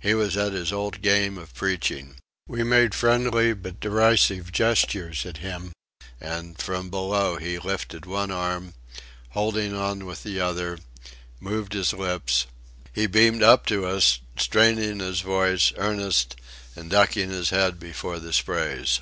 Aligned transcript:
He 0.00 0.14
was 0.14 0.34
at 0.34 0.54
his 0.54 0.72
old 0.72 1.02
game 1.02 1.36
of 1.36 1.52
preaching. 1.52 2.16
We 2.46 2.62
made 2.62 2.94
friendly 2.94 3.52
but 3.52 3.80
derisive 3.80 4.50
gestures 4.50 5.26
at 5.26 5.36
him, 5.44 5.72
and 6.22 6.58
from 6.58 6.88
below 6.88 7.36
he 7.36 7.58
lifted 7.58 8.06
one 8.06 8.30
arm, 8.30 8.72
holding 9.32 9.76
on 9.76 10.06
with 10.06 10.22
the 10.22 10.40
other, 10.40 10.78
moved 11.38 11.74
his 11.74 11.92
lips; 11.92 12.46
he 12.94 13.06
beamed 13.06 13.42
up 13.42 13.66
to 13.66 13.84
us, 13.84 14.20
straining 14.38 15.00
his 15.00 15.20
voice 15.20 15.74
earnest, 15.76 16.36
and 16.74 16.88
ducking 16.88 17.28
his 17.28 17.50
head 17.50 17.78
before 17.78 18.18
the 18.18 18.32
sprays. 18.32 19.00